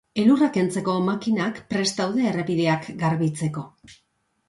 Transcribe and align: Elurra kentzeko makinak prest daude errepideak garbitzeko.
Elurra 0.21 0.47
kentzeko 0.55 0.95
makinak 1.09 1.61
prest 1.75 2.01
daude 2.01 2.27
errepideak 2.33 2.91
garbitzeko. 3.07 3.69